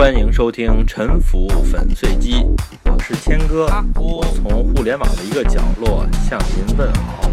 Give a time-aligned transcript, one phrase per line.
[0.00, 2.36] 欢迎收听《沉浮粉碎机》，
[2.86, 3.66] 我是谦哥，
[3.96, 7.30] 我从互联网的一个角落向您问好。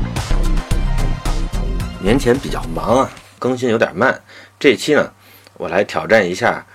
[2.01, 3.09] 年前比较忙啊，
[3.39, 4.21] 更新有点慢。
[4.59, 5.13] 这期呢，
[5.53, 6.65] 我来挑战一下，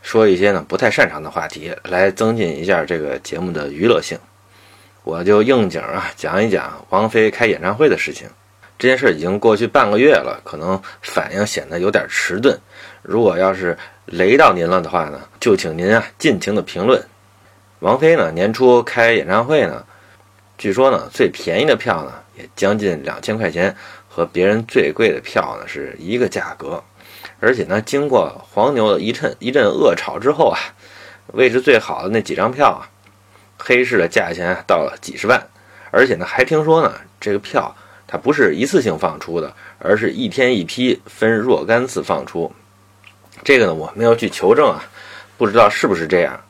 [0.00, 4.18] 说一些呢不太擅长的话题，来增进一下这个节目的娱乐性。
[5.02, 8.26] 我就应景啊，讲一讲王菲开演唱会的事情。
[8.84, 12.54] 这件事已经过去半个月了，可能反应显得有点迟钝。
[13.00, 17.02] 如果要是雷到您了的话呢，就请您啊尽情的评论。
[17.78, 19.82] 王菲呢年初开演唱会呢，
[20.58, 23.74] 据说呢最便宜的票呢也将近两千块钱，
[24.06, 26.84] 和别人最贵的票呢是一个价格。
[27.40, 30.60] 而且呢经过黄牛的一阵一阵恶炒之后啊，
[31.28, 32.84] 位置最好的那几张票啊，
[33.56, 35.42] 黑市的价钱到了几十万。
[35.90, 37.74] 而且呢还听说呢这个票。
[38.06, 42.52] 它不是一次性放出的，而是一天一批，分若干次放出。
[43.42, 44.84] 这个呢，我没有去求证啊，
[45.36, 46.40] 不知道是不是这样。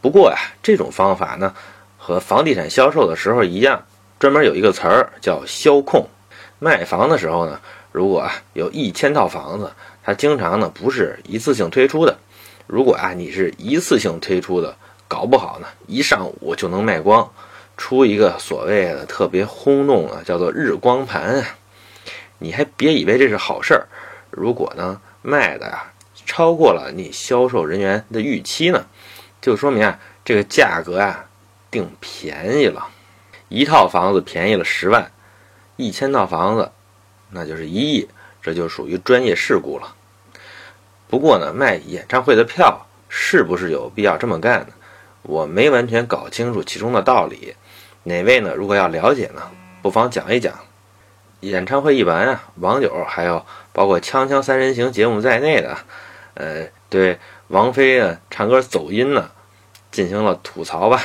[0.00, 1.54] 不过呀，这种方法呢，
[1.96, 3.80] 和房地产销售的时候一样，
[4.18, 6.06] 专门有一个词儿叫销控。
[6.58, 7.60] 卖房的时候呢，
[7.92, 9.70] 如果啊有一千套房子，
[10.02, 12.16] 它经常呢不是一次性推出的。
[12.66, 14.74] 如果啊你是一次性推出的，
[15.06, 17.30] 搞不好呢一上午就能卖光。
[17.76, 21.56] 出一个所谓的特别轰动啊，叫做日光盘啊，
[22.38, 23.88] 你还别以为这是好事儿。
[24.30, 25.92] 如果呢卖的呀
[26.24, 28.86] 超过了你销售人员的预期呢，
[29.40, 31.26] 就说明啊这个价格啊
[31.70, 32.88] 定便宜了。
[33.48, 35.10] 一套房子便宜了十万，
[35.76, 36.70] 一千套房子
[37.30, 38.08] 那就是一亿，
[38.40, 39.94] 这就属于专业事故了。
[41.08, 44.68] 不过呢，卖演唱会的票是不是有必要这么干呢？
[45.22, 47.54] 我没完全搞清楚其中的道理。
[48.04, 48.54] 哪位呢？
[48.56, 49.42] 如果要了解呢，
[49.80, 50.52] 不妨讲一讲。
[51.40, 55.76] 演唱会一完啊，网友还有包括《锵锵三人行》节目在内的，
[56.34, 59.30] 呃，对王菲啊唱歌走音呢，
[59.90, 61.02] 进行了吐槽吧。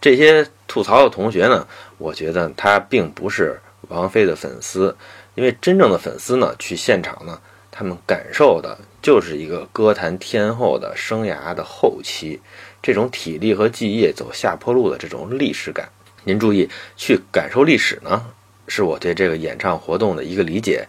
[0.00, 1.66] 这些吐槽的同学呢，
[1.98, 4.96] 我觉得他并不是王菲的粉丝，
[5.34, 7.38] 因为真正的粉丝呢，去现场呢，
[7.70, 12.40] 他们感受的就是一个歌坛天后的生涯的后期，
[12.82, 15.86] 这种体力和记忆走下坡路的这种历史感。
[16.28, 18.26] 您注意，去感受历史呢，
[18.66, 20.88] 是我对这个演唱活动的一个理解。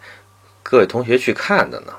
[0.64, 1.92] 各位同学去看的呢，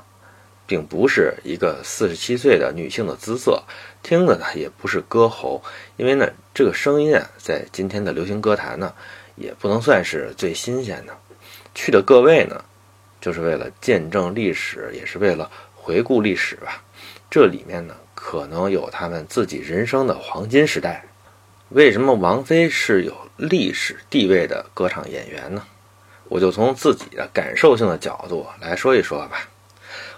[0.66, 3.62] 并不是一个四十七岁的女性的姿色，
[4.02, 5.62] 听的呢也不是歌喉，
[5.96, 8.92] 因为呢这个声音啊，在今天的流行歌坛呢，
[9.36, 11.16] 也不能算是最新鲜的。
[11.74, 12.62] 去的各位呢，
[13.22, 16.84] 就是为了见证历史，也是为了回顾历史吧。
[17.30, 21.06] 这里面呢，可能有他们自己人生的黄金时代。
[21.70, 25.62] 为什么王菲是有历史地位的歌唱演员呢？
[26.24, 29.48] 我就从自己的感受性的角度来说一说吧。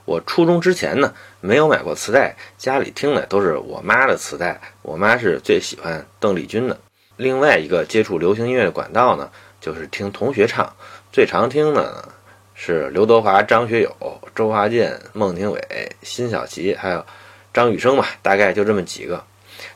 [0.07, 1.13] 我初中之前呢，
[1.43, 4.59] 没有买过磁带，家里听的都是我妈的磁带。
[4.81, 6.79] 我妈是最喜欢邓丽君的。
[7.19, 9.31] 另外一个接触流行音乐的管道呢，
[9.61, 10.75] 就是听同学唱。
[11.13, 12.09] 最常听的呢
[12.55, 13.95] 是刘德华、张学友、
[14.35, 17.05] 周华健、孟庭苇、辛晓琪，还有
[17.53, 19.23] 张雨生吧，大概就这么几个。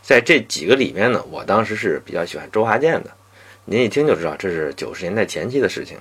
[0.03, 3.11] 在这几个里面呢，我当时是比较喜欢周华健的。
[3.65, 5.99] 您一听就知道这是九十年代前期的事情。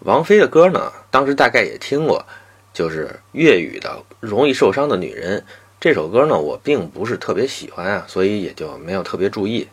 [0.00, 2.26] 王菲的歌呢，当时大概也听过，
[2.72, 5.40] 就是粤语的《容易受伤的女人》
[5.80, 9.68] 这首歌呢，我并不是特别喜欢啊，所以也就没有特别注意。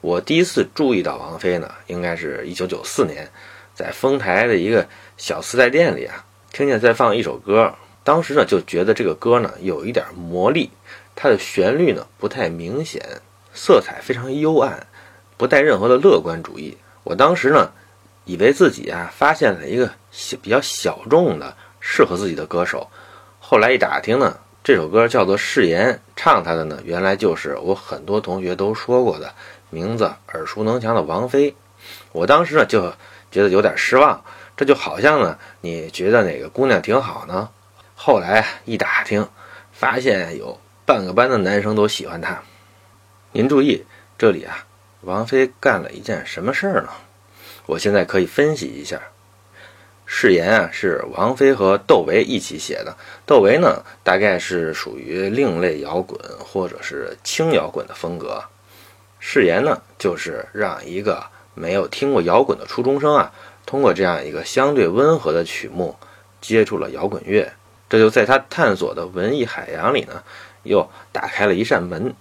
[0.00, 3.28] 我第一次注意到王菲呢，应该是一九九四年，
[3.74, 7.74] 在丰台的一个小磁带店里啊，听见在放一首歌，
[8.04, 10.70] 当时呢就觉得这个歌呢有一点魔力。
[11.20, 13.02] 它的旋律呢不太明显，
[13.52, 14.86] 色彩非常幽暗，
[15.36, 16.78] 不带任何的乐观主义。
[17.02, 17.72] 我当时呢，
[18.24, 22.88] 以为自己啊发现了一个小比较小众的适合自己的歌手。
[23.40, 29.34] 后来一打听呢，这首歌叫做《誓言》，唱它的呢原来就是我很多同学都说过的
[29.70, 31.52] 名字耳熟能详的王菲。
[32.12, 32.82] 我当时呢就
[33.32, 34.22] 觉得有点失望，
[34.56, 37.48] 这就好像呢你觉得哪个姑娘挺好呢？
[37.96, 39.28] 后来一打听，
[39.72, 40.56] 发现有。
[40.88, 42.42] 半个班的男生都喜欢她。
[43.32, 43.84] 您注意，
[44.16, 44.64] 这里啊，
[45.02, 46.88] 王菲干了一件什么事儿呢？
[47.66, 48.96] 我现在可以分析一下。
[50.06, 52.96] 《誓言》啊，是王菲和窦唯一起写的。
[53.26, 58.42] 窦唯呢，大概是属于另类摇滚或者是轻摇滚的风格。
[59.20, 63.30] 《誓言》呢，就是让一个没有听过摇滚的初中生啊，
[63.66, 65.98] 通过这样一个相对温和的曲目，
[66.40, 67.52] 接触了摇滚乐。
[67.90, 70.22] 这就在他探索的文艺海洋里呢。
[70.68, 72.14] 又打开了一扇门。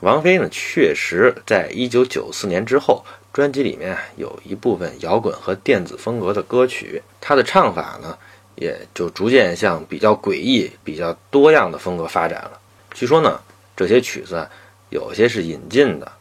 [0.00, 8.16] 王菲呢，确实在一九九四年之后，专辑里面有一部分摇滚和电子风格的歌曲，她的唱法呢，
[8.54, 12.60] 也就逐渐向比较诡异、比较多样的风格发展了。
[12.94, 13.40] 据说呢，
[13.76, 14.48] 这些曲子
[14.90, 16.12] 有些是引进的，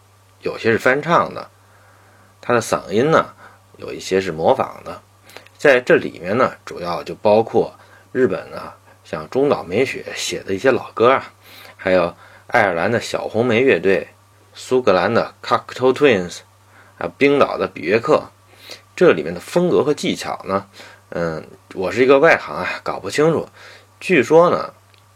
[0.42, 1.50] 有些是翻唱的。
[2.42, 3.34] 她的嗓音呢，
[3.78, 5.02] 有一些是模仿的。
[5.58, 7.76] 在这里面呢，主要就包括
[8.12, 8.77] 日本啊，
[9.10, 11.32] 像中岛美雪写的一些老歌啊，
[11.78, 12.14] 还有
[12.48, 14.10] 爱尔兰的小红莓乐队、
[14.54, 16.40] 苏格兰的 Cocteau Twins，
[16.98, 18.24] 还有冰岛的比约克。
[18.98, 20.66] 这里面的风格和技巧呢，
[21.12, 23.48] 嗯，我是一个外行啊，搞不清楚。
[24.02, 24.74] 据说呢，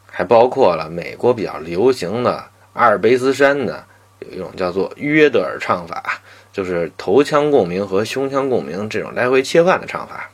[0.09, 3.85] 还包括了美国比较流行的阿尔卑斯山的
[4.19, 6.21] 有一种叫做约德尔唱法。
[6.53, 10.29] 就是头腔共鸣和胸腔共鸣这种来回切换的唱法，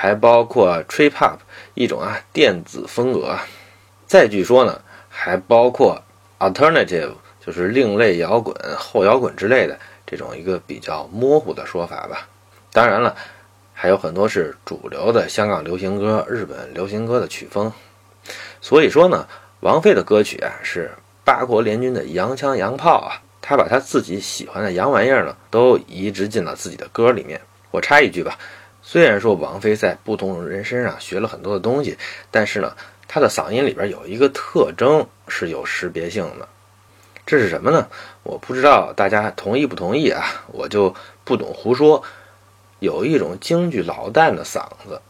[0.00, 1.36] 还包括 trip hop
[1.74, 3.36] 一种啊电子风格。
[4.06, 4.80] 再据说呢，
[5.10, 6.02] 还包括
[6.38, 7.12] alternative，
[7.44, 12.26] 就是另类摇滚、后摇滚之类的这种一个比较模糊的说法吧。
[12.72, 13.14] 当然了，
[13.74, 17.70] 还有很多是主流的香港流行歌、日本流行歌的曲风。
[18.62, 19.28] 所以说呢，
[19.60, 20.90] 王菲的歌曲啊是
[21.26, 23.20] 八国联军的洋枪洋炮啊。
[23.42, 27.38] 他把他自己喜欢的洋玩意儿呢，都移植进了自己的歌里面。
[27.70, 28.38] 我插一句吧，
[28.92, 31.96] 虽然说王菲在不同人身上学了很多的东西，
[32.28, 32.76] 但是呢，
[33.06, 36.48] 她的嗓音里边有一个特征是有识别性的。
[37.24, 37.86] 这是什么呢？
[38.24, 40.24] 我不知道大家同意不同意啊？
[40.48, 40.92] 我就
[41.22, 42.02] 不懂胡说。
[42.80, 45.00] 有一种京剧老旦的嗓子，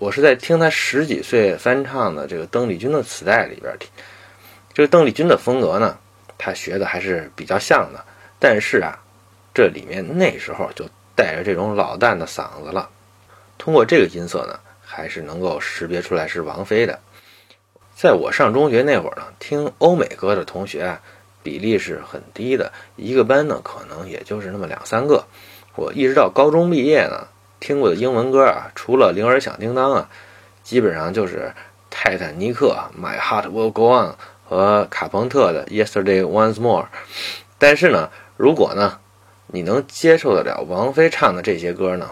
[0.00, 3.88] 我是在听他十几岁翻唱的这个邓丽君的磁带里边听。
[4.74, 5.96] 这个邓丽君的风格呢？
[6.36, 8.04] 他学的还是比较像的，
[8.40, 8.98] 但是啊，
[9.54, 12.88] 这里面那时候就带着这种老旦的嗓子了。
[13.58, 17.00] 通过这个音色呢，还是能够识别出来是王菲的。
[17.94, 21.00] 在我上中学那会儿呢，听欧美歌的同学啊，
[21.42, 25.24] 比例是很低的，一个班呢可能也就是那么两三个。
[25.76, 27.28] 我一直到高中毕业呢，
[27.60, 30.08] 听过的英文歌啊，除了《铃儿响叮当》啊，
[30.62, 31.52] 基本上就是
[31.90, 34.06] 《泰坦尼克》《My Heart Will Go On》。
[34.44, 36.82] 和卡朋特的《Yesterday Once More》，
[37.56, 38.98] 但是呢，如果呢，
[39.54, 42.08] 你能接受得了王菲唱的这些歌呢，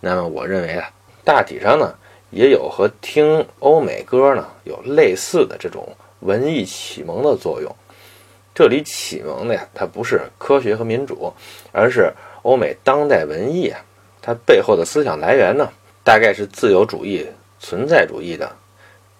[0.00, 0.90] 那么我认为啊，
[1.24, 1.94] 大体上呢，
[2.30, 7.74] 也有和听欧美歌呢有类似的这种文艺启蒙的作用。
[8.54, 11.32] 这里启蒙的呀，它不是科学和民主，
[11.72, 12.12] 而是
[12.42, 13.80] 欧美当代文艺啊，
[14.20, 15.72] 它背后的思想来源呢，
[16.04, 17.26] 大概是自由主义、
[17.58, 18.54] 存在主义的。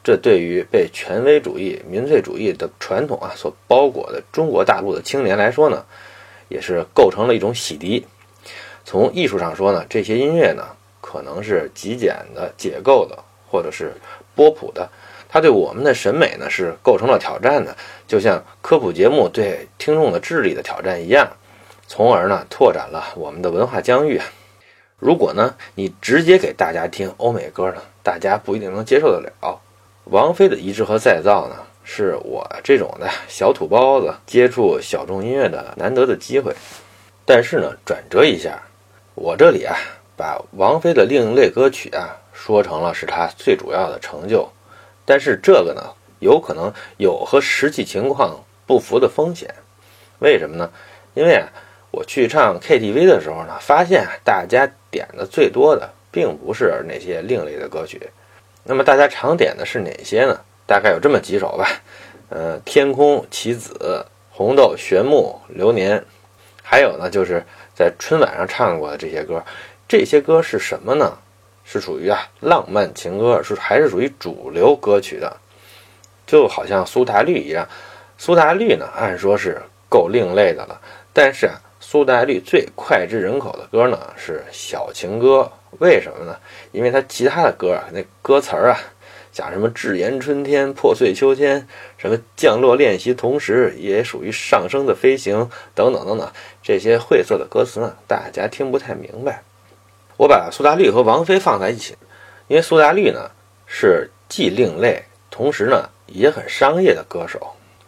[0.04, 5.84] 这对于被权威主义、民粹主义的传统啊所包裹的中国大陆的青年来说呢，
[6.48, 8.04] 也是构成了一种洗涤。
[8.84, 10.64] 从艺术上说呢，这些音乐呢
[11.00, 13.18] 可能是极简的、解构的，
[13.50, 13.92] 或者是
[14.34, 14.88] 波普的，
[15.28, 17.76] 它对我们的审美呢是构成了挑战的，
[18.06, 21.28] 就像科普节目对听众的智力的挑战一样，
[21.88, 24.20] 从而呢拓展了我们的文化疆域。
[24.98, 29.60] 如果呢你直接给大家听欧美歌呢，大家不一定能接受得了。
[30.04, 31.56] 王菲的移植和再造呢，
[31.88, 36.52] 是我这种的小土包子接触小众音乐的难得的机会。
[37.24, 38.60] 但是呢，转折一下，
[39.14, 39.76] 我这里啊，
[40.16, 44.46] 把王菲的另类歌曲啊说成了是她最主要的成就。
[45.04, 45.82] 但是这个呢，
[46.18, 49.54] 有可能有和实际情况不符的风险。
[50.18, 50.70] 为什么呢？
[51.14, 51.48] 因为啊，
[51.92, 58.10] 我去唱 KTV 的时候呢，发现大家点的最多的并不是那些另类的歌曲。
[58.64, 60.40] 那么大家常点的是哪些呢？
[60.66, 61.68] 大概有这么几首吧，
[62.28, 66.04] 呃，天空、棋子、红豆、玄木、流年，
[66.62, 67.42] 还有呢，就是
[67.74, 69.42] 在春晚上唱过的这些歌。
[69.88, 71.16] 这些歌是什么呢？
[71.64, 75.36] 是属于啊浪漫情歌，是还是属于主流歌曲的？
[76.26, 77.68] 就好像苏打绿一样，
[78.18, 80.80] 苏打绿呢，按说是够另类的了，
[81.12, 85.48] 但是啊，苏打绿最脍炙人口的歌呢是小情歌。
[85.78, 86.36] 为什么呢？
[86.72, 88.78] 因为他其他的歌啊，那歌词儿啊，
[89.36, 96.26] 讲什么炙炎春天、破碎秋天，什么降落练习，同时也属于上升的飞行等等等等，
[96.62, 99.42] 这些晦涩的歌词呢，大家听不太明白。
[100.16, 101.94] 我把苏打绿和王菲放在一起，
[102.48, 103.30] 因为苏打绿呢
[103.66, 107.38] 是既另类，同时呢也很商业的歌手，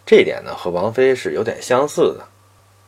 [0.05, 2.23] 这点呢和王菲是有点相似的。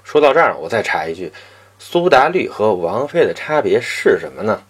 [0.04, 1.34] 说到这儿，我再插一句，
[1.80, 4.62] 苏打绿和王菲的差别是什么呢？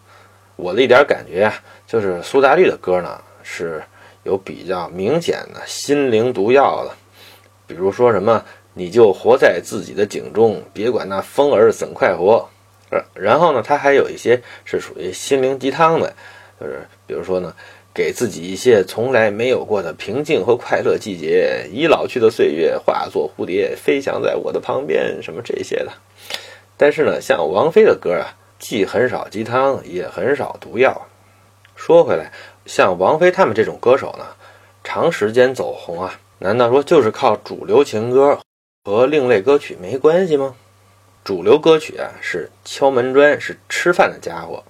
[0.55, 1.53] 我的一点感觉啊，
[1.85, 3.83] 就是苏打绿的歌呢是
[4.23, 6.95] 有比较明显的心灵毒药的，
[7.67, 8.43] 比如说什么
[8.73, 12.47] 你就活在自己的井中，别管那风儿怎快活。
[12.89, 16.13] 呃，然后呢，它还有一些是属于心灵鸡汤的，
[16.59, 17.53] 就是比如说呢，
[17.93, 25.91] 给自己一些从来没有过的平静和快乐季节，已老去的岁月化作蝴蝶飞翔在我的旁边，什么这些的。
[26.77, 28.37] 但是呢，像王菲的歌啊。
[28.61, 31.07] 既很少鸡汤，也很少毒药。
[31.75, 32.31] 说回来，
[32.73, 34.25] 像王菲他们这种歌手呢，
[34.81, 38.39] 长时间走红啊，难道说就是靠主流情歌
[38.85, 40.55] 和另类歌曲没关系吗？
[41.21, 44.63] 主流歌曲啊是敲门砖，是吃饭的家伙；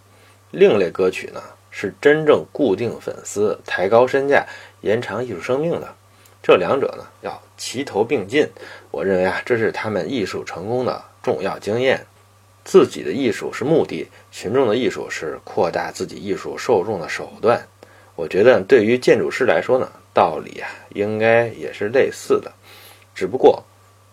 [0.49, 4.47] 另类歌曲呢是真正固定粉丝、抬高身价、
[4.81, 5.87] 延长艺术生命的。
[6.41, 8.49] 这两者呢要齐头并进。
[8.89, 12.03] 我认为啊，这是他们艺术成功的重要经验。
[12.63, 17.63] 自己的艺术是目的，群众的艺术是扩大自己艺术受众的手段。
[18.21, 22.51] 我觉得对于建筑师来说呢，道理啊应该也是类似的，
[23.15, 23.63] 只不过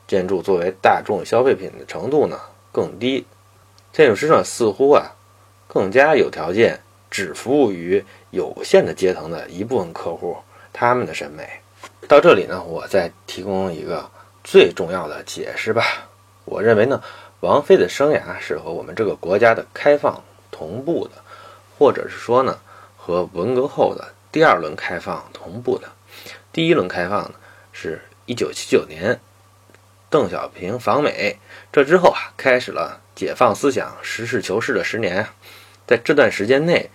[0.06, 2.40] 建筑作为大众消费品的程度呢
[2.72, 3.26] 更低。
[3.92, 5.12] 建筑师呢似乎啊
[5.66, 10.34] 更加有条件只服务于有限的阶层的一部分客户，
[10.72, 11.46] 他们的审美。
[12.08, 14.10] 到这里呢，我再提供一个
[14.42, 16.08] 最重要的解释吧。
[16.46, 17.02] 我认为呢。
[17.40, 21.12] 王菲的生涯是和我们这个国家的开放同步的，
[21.78, 22.58] 或者是说呢，
[23.08, 25.88] 和文革后的第二轮开放同步的。
[26.52, 27.32] 第一轮开放呢，
[27.72, 29.18] 是一九七九年，
[30.10, 31.38] 邓小平访美，
[31.72, 35.26] 这之后啊，开始了解放思想、实事求是的十年。
[35.86, 36.90] 在这段时间内，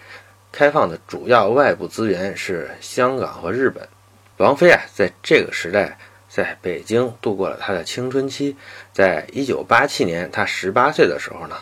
[0.51, 3.89] 开放的主要外部资源是香港和日本。
[4.37, 5.97] 王菲啊，在这个时代。
[6.29, 8.57] 在北京度过了他的青春期，
[8.91, 11.55] 在一九八七年，他十八岁的时候呢，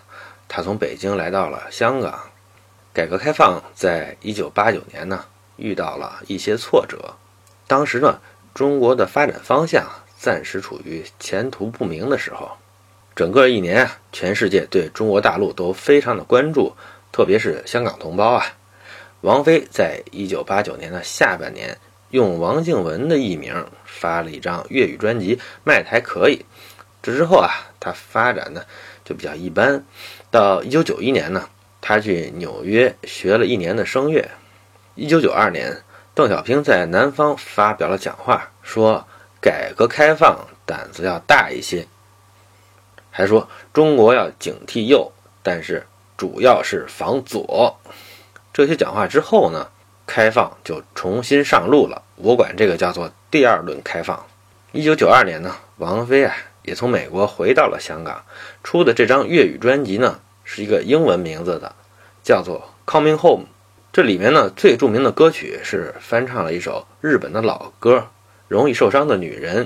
[0.48, 2.31] 他从北京来到了香港。
[2.94, 5.26] 改革开放在一九八九年呢，
[5.58, 7.16] 遇到了一些挫折。
[7.68, 8.20] 当时呢，
[8.54, 9.86] 中国的发展方向
[10.18, 12.52] 暂时处于前途不明的时候。
[13.16, 16.74] 整个一年啊，全世界对中国大陆都非常的关注，
[17.12, 18.46] 特别是香港同胞啊。
[19.22, 21.78] 王菲在一九八九年的下半年。
[22.10, 26.46] 用王静文的艺名发了一张粤语专辑，卖的还可以。
[27.02, 28.66] 这之后啊，他发展呢
[29.06, 29.86] 就比较一般。
[30.30, 31.48] 到一九九一年呢，
[31.82, 34.30] 他去纽约学了一年的声乐。
[34.96, 35.84] 一九九二年，
[36.14, 39.06] 邓小平在南方发表了讲话，说
[39.42, 41.88] 改革开放胆子要大一些，
[43.10, 45.12] 还说中国要警惕右，
[45.44, 45.86] 但是
[46.16, 47.78] 主要是防左。
[48.54, 49.68] 这些讲话之后呢？
[50.08, 54.26] 开放就重新上路了，我管这个叫做第二轮开放。
[54.74, 58.22] 一九九二年呢，王菲啊也从美国回到了香港，
[58.62, 60.20] 出的这张粤语专辑呢
[60.54, 61.74] 是一个英文名字的，
[62.24, 63.46] 叫做《Coming Home》。
[63.94, 68.00] 这里面呢最著名的歌曲是翻唱了一首日本的老歌
[68.50, 69.66] 《容易受伤的女人》。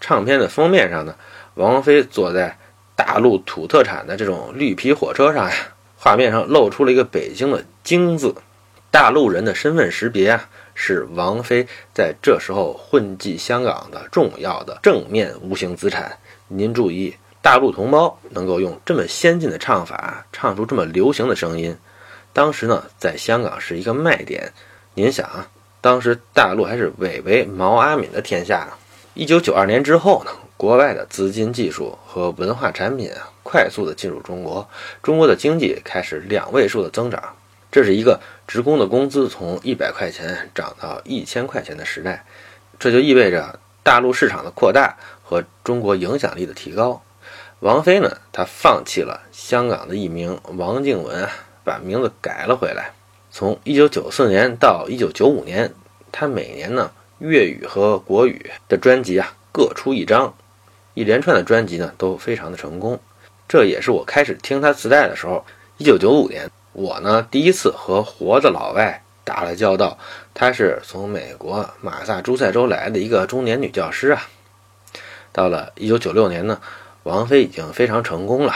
[0.00, 1.14] 唱片的封面上呢，
[1.54, 2.58] 王菲坐在
[2.96, 5.54] 大陆土特产的这种绿皮火车上呀，
[5.96, 8.34] 画面上露出了一个北京的“京”字。
[8.90, 16.18] 大陆人的身份识别啊，是王菲在这时候混迹香港的重要的正面无形资产。
[16.48, 21.76] 您注意，大陆同胞能够用这么先进的唱法唱出这么流行的声音，
[22.32, 24.52] 当时呢，在香港是一个卖点。
[24.94, 25.48] 您想啊，
[25.80, 28.74] 当时大陆还是伪为毛阿敏的天下呢。
[29.14, 34.66] 一九九二年之后呢，国外的资金、技术和文化产品啊，快速的进入中国，
[35.02, 37.20] 中国的经济开始两位数的增长。
[37.72, 42.24] 这是一个职工的工资从一百块钱涨到一千块钱的时代，
[42.78, 47.02] 这就意味着大陆市场的扩大和中国影响力的提高。
[47.62, 51.28] 王菲呢，她放弃了香港的艺名王静文，
[51.62, 52.90] 把名字改了回来。
[53.30, 55.72] 从一九九四年到一九九五年，
[56.10, 56.90] 她每年呢
[57.20, 60.34] 粤语和国语的专辑啊各出一张，
[60.94, 62.98] 一连串的专辑呢都非常的成功。
[63.46, 65.44] 这也是我开始听她磁带的时候，
[65.76, 66.50] 一九九五年。
[66.72, 69.96] 我呢，第一次和活的老外打了交道。
[70.34, 74.26] 她是从美国马萨诸塞州来的一个中年女教师啊。
[75.30, 76.60] 到了1996年呢，
[77.02, 78.52] 王菲已经非常成功了。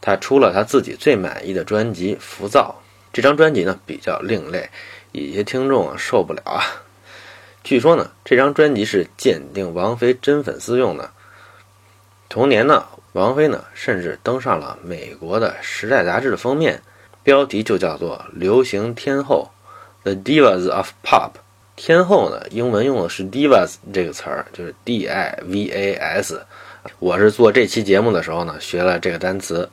[0.00, 2.82] 她出了她自己最满意的专辑《浮躁》。
[3.12, 4.70] 这张专辑呢比较另类，
[5.12, 6.62] 一些听众啊受不了啊。
[7.62, 11.10] 据说呢，这张专辑是鉴定王菲真粉丝用的。
[12.28, 16.82] 同年呢，王菲呢甚至登上了美国的《时代》杂志的封面。
[17.22, 19.50] 标题就叫做“流行天后
[20.04, 21.32] ”，The Divas of Pop。
[21.76, 26.46] 天后呢，英文用的是 Divas 这个词儿，就是 D I V A S。
[26.98, 29.70] 我是做这期节目的时候呢，学了这个单词。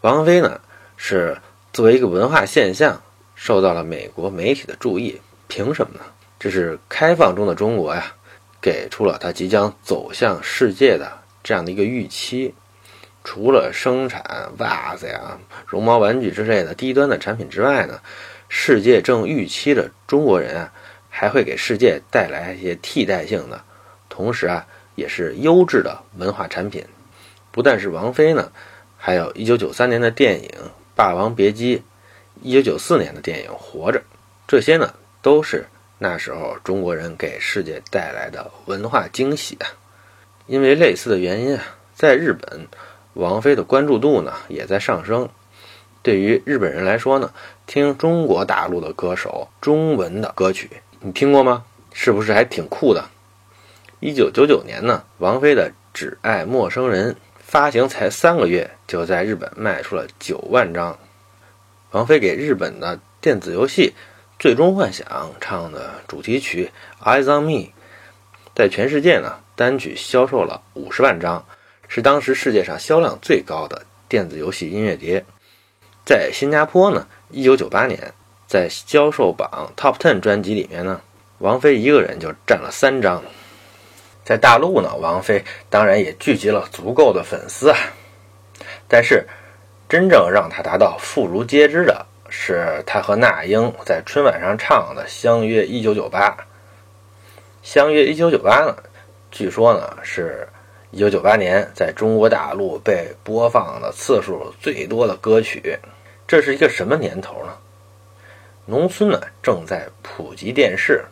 [0.00, 0.60] 王菲呢，
[0.96, 1.36] 是
[1.72, 3.02] 作为一个文化现象，
[3.34, 5.20] 受到了美国媒体的注意。
[5.48, 6.04] 凭什么呢？
[6.38, 8.12] 这是开放中的中国呀，
[8.60, 11.10] 给出了它即将走向世界的
[11.42, 12.54] 这样的一个预期。
[13.22, 18.00] 除了生产袜子呀、绒毛玩具之类的低端的产品之外呢，
[18.48, 20.72] 世界正预期着中国人啊，
[21.10, 23.62] 还会给世界带来一些替代性的，
[24.08, 26.84] 同时啊，也是优质的文化产品。
[27.50, 28.52] 不但是王菲呢，
[28.96, 30.48] 还有一九九三年的电影
[30.94, 31.78] 《霸王别姬》，
[32.42, 33.98] 一九九四年的电影《活着》，
[34.46, 35.66] 这些呢，都是
[35.98, 39.66] 那时候中国人给世界带来的文化惊喜啊。
[40.46, 41.62] 因为类似的原因啊，
[41.94, 42.66] 在日本，
[43.14, 45.28] 王菲的关注度呢也在上升。
[46.02, 47.32] 对于日本人来说呢，
[47.66, 50.70] 听中国大陆的歌手中文的歌曲，
[51.00, 51.64] 你听过吗？
[51.92, 53.04] 是不是还挺酷的？
[54.02, 60.98] 一九九九年呢，王菲的《只爱陌生人》发行才三个月，就在日本卖出了九万张。
[61.90, 63.88] 王菲给日本的电子游戏
[64.38, 65.06] 《最终幻想》
[65.38, 66.70] 唱的主题曲
[67.04, 67.50] 《Eyes on Me》，
[68.54, 71.44] 在全世界呢单曲销售了五十万张，
[71.86, 75.26] 是当时世界上销量最高的电子游戏音乐碟。
[76.06, 78.14] 在新加坡呢，一九九八年
[78.46, 81.02] 在销售榜 Top Ten 专辑里面呢，
[81.36, 83.22] 王菲一个人就占了三张。
[84.24, 87.78] 在大陆呢，王菲当然也聚集了足够的粉丝啊，
[88.88, 89.26] 但是。
[89.90, 96.30] 真正让她达到妇孺皆知的是，她和那英在春晚上唱的《相约一九九八》。
[97.64, 98.76] 《相约一九九八》呢，
[99.32, 100.46] 据说呢是
[100.92, 105.76] 一九九八年在中国大陆被播放的次数最多的歌曲。
[106.28, 107.56] 这是一个什么年头呢？
[108.66, 111.04] 农村呢正在普及电视，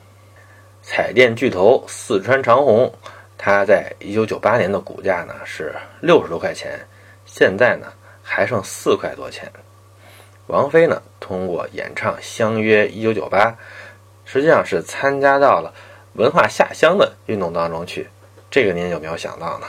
[0.90, 2.90] 彩电巨头四川长虹，
[3.36, 6.80] 它在一九九八年的股价呢是六十多块钱，
[7.26, 7.86] 现在呢。
[8.30, 9.50] 还剩四块多钱。
[10.48, 13.46] 王菲呢，通过演唱《相约一九九八》，
[14.26, 15.72] 实际上是参加到了
[16.12, 18.06] 文化下乡的运动当中去。
[18.50, 19.66] 这个您有没有想到呢？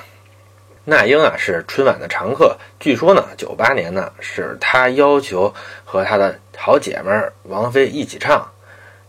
[0.84, 5.54] 那英啊是春晚的常客，据说呢，九八年呢是他要求
[5.86, 8.46] 和他的好姐们王菲一起唱，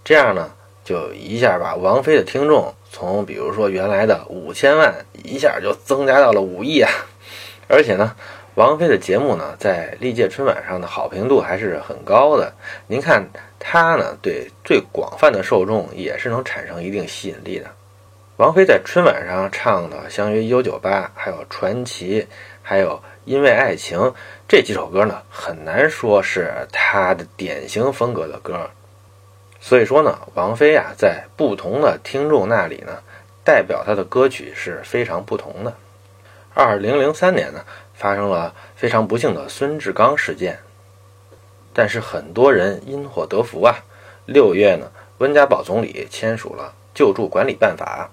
[0.05, 0.49] 这样呢
[0.91, 4.93] 就一下把王菲的听众从比如说原来的五千万
[5.23, 6.91] 一下就增加到了五亿啊，
[7.69, 8.17] 而且呢。
[8.57, 12.53] 王菲的节目呢，在历届春晚上的好评度还是很高的。
[12.89, 13.25] 您看
[13.61, 17.67] 她呢，对最广泛的受众也是能产生一定吸引力的。
[18.39, 22.21] 王菲在春晚上唱的《相约一九九八》，还有《传奇》，
[22.61, 22.91] 还有
[23.25, 23.99] 《因为爱情》
[24.49, 28.69] 这几首歌呢，很难说是她的典型风格的歌。
[29.61, 32.99] 所以说呢，王菲啊，在不同的听众那里呢，
[33.45, 35.77] 代表她的歌曲是非常不同的。
[36.55, 37.65] 二零零三年呢。
[38.01, 40.59] 发生了非常不幸的孙志刚事件，
[41.75, 43.77] 但是很多人因祸得福啊。
[44.25, 48.09] 六月呢，温家宝总理签署了救助管理办法，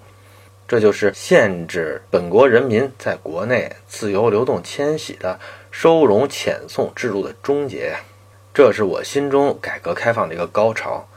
[0.68, 5.40] 这就是限制本国人民在国内自由流动迁徙的
[5.72, 7.96] 收容遣送制度的终结。
[8.54, 11.08] 这是我心中改革开放的一个高潮。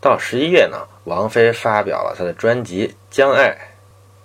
[0.00, 3.50] 到十一月呢，王菲发表了她的专辑《将爱》，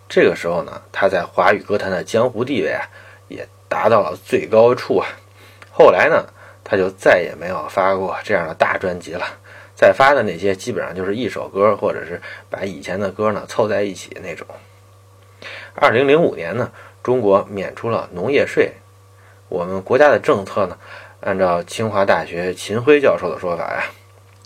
[0.08, 2.88] 这个时候呢，她在华语歌坛的江湖地位啊，
[3.28, 3.48] 也。
[3.68, 5.08] 达到了最高处啊！
[5.72, 6.24] 后来呢，
[6.64, 9.26] 他就再也没有发过这样的大专辑了。
[9.74, 14.46] 再发的那些，基本上就是一首歌，或者是把以前的歌呢凑在一起那种。
[15.74, 18.72] 二零零五年呢，中国免除了农业税。
[19.50, 20.78] 我们国家的政策呢，
[21.20, 23.84] 按照清华大学秦晖教授的说法呀，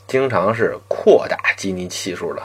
[0.10, 2.42] 经常是扩大基尼系数的。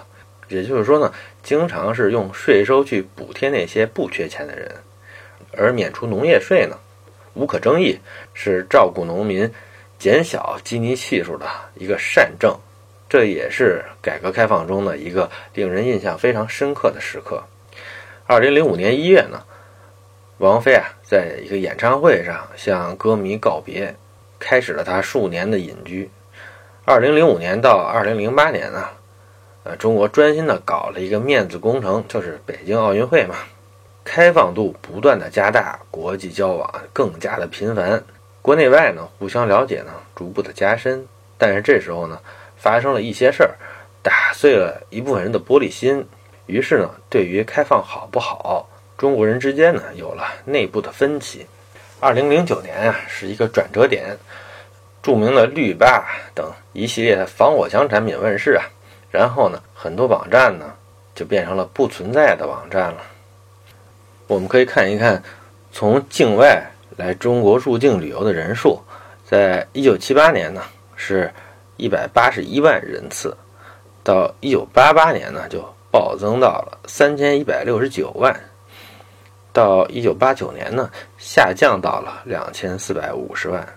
[0.48, 4.70] 也就是说呢，经常是用税收去补贴那些不缺钱的人。
[5.56, 6.76] 而免除农业税呢，
[7.32, 7.98] 无可争议
[8.34, 9.50] 是照顾农民、
[9.98, 11.46] 减小基尼系数的
[11.76, 12.54] 一个善政，
[13.08, 17.42] 这也是改革开放中的一个令人印象非常深刻的时刻。
[18.26, 19.42] 二零零五年一月呢，
[20.38, 23.94] 王菲啊，在一个演唱会上向歌迷告别，
[24.38, 26.10] 开始了她数年的隐居。
[26.86, 28.86] 二零零五年到二零零八年呢，
[29.62, 33.36] 呃，中国专心的搞了一个面子工程，就是北京奥运会嘛。
[34.04, 38.04] 开放度不断的加大，国际交往更加的频繁，
[38.42, 41.02] 国内外呢互相了解呢逐步的加深。
[41.38, 42.20] 但是这时候呢，
[42.58, 43.56] 发生了一些事儿，
[44.02, 46.06] 打碎了一部分人的玻璃心。
[46.44, 48.68] 于是呢，对于开放好不好，
[48.98, 51.46] 中国人之间呢有了内部的分歧。
[51.98, 54.14] 二零零九年啊是一个转折点，
[55.04, 56.02] 著名的绿霸
[56.34, 58.64] 等一系列的防火墙产品问世啊，
[59.10, 60.72] 然后呢，很多网站呢
[61.14, 63.02] 就变成了不存在的网站了。
[64.26, 65.22] 我们可以看一看，
[65.70, 66.64] 从境外
[66.96, 68.80] 来中国入境旅游的人数，
[69.26, 70.62] 在一九七八年呢
[70.96, 71.30] 是
[71.76, 73.36] 一百八十一万人次，
[74.02, 78.34] 到一九八八年呢就暴增到了三千一百六十九万，
[79.52, 83.68] 到一九八九年呢下降到了两千四百五十万，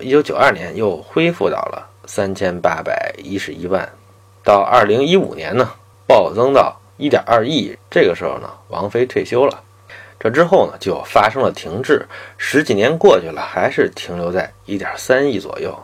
[0.00, 3.88] 一九九二年又恢复到了三千八百一十一万，
[4.42, 5.70] 到二零一五年呢
[6.06, 9.62] 暴增到一点二亿，这个时候呢王菲退休了。
[10.22, 12.06] 这之后呢，就发生了停滞。
[12.36, 15.74] 十几年过去了，还是停留在一点三亿左右。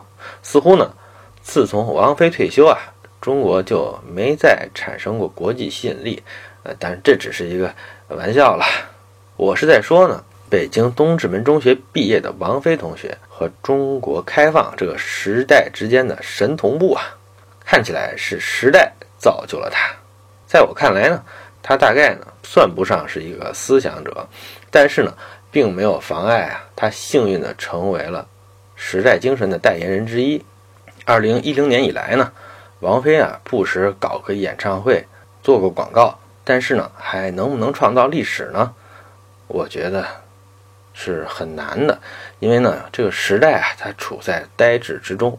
[0.43, 0.93] 似乎呢，
[1.41, 2.77] 自从王菲退休啊，
[3.19, 6.21] 中国就没再产生过国际吸引力。
[6.61, 7.73] 呃，但是这只是一个
[8.09, 8.63] 玩笑了。
[9.37, 17.03] 我是在说呢，北京东直门中学毕业的王菲同学和中国开放这个时代之间的神同步啊，
[17.65, 19.93] 看起来是时代造就了他。
[20.45, 21.21] 在我看来呢，
[21.61, 24.25] 他大概呢算不上是一个思想者，
[24.71, 25.13] 但是呢，
[25.51, 28.25] 并没有妨碍啊他幸运的成为了
[28.75, 30.41] 时代精神的代言人之一。
[31.03, 32.31] 二零一零年以来呢，
[32.79, 35.05] 王菲啊不时搞个演唱会，
[35.43, 38.73] 做个广告，但是呢，还能不能创造历史呢？
[39.47, 40.05] 我觉得
[40.99, 41.99] 是很难的，
[42.39, 45.37] 因为呢，这个时代啊，它处在呆滞之中。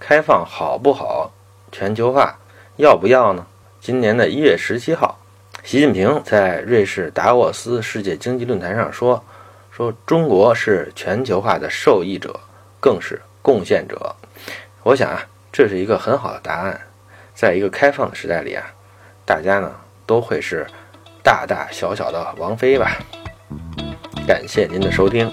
[0.00, 1.32] 开放好不好？
[1.70, 2.36] 全球化
[2.76, 3.46] 要不要呢？
[3.80, 5.16] 今年的一月十七号，
[5.62, 9.22] 习近平在瑞士达沃斯世界经济论坛上说
[9.70, 12.34] ：“说中国是全球化的受益者，
[12.80, 14.16] 更是贡献者。”
[14.82, 16.80] 我想啊，这是一个很好的答案。
[17.32, 18.66] 在一个开放的时代里啊，
[19.24, 19.72] 大家呢
[20.04, 20.66] 都会是
[21.22, 22.98] 大大小小的王妃吧。
[24.28, 25.26] 感谢您的收听。